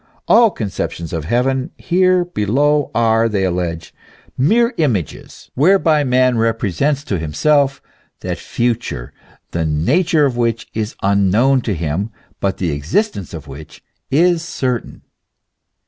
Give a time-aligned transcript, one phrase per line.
[0.27, 3.93] All conceptions of heaven here below are, they allege,
[4.35, 7.83] mere images, whereby man repre sents to himself
[8.21, 9.13] that future,
[9.51, 12.09] the nature of which is unknown to him,
[12.39, 15.03] but the existence of which is certain.